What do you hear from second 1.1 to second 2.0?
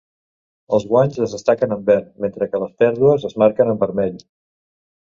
es destaquen en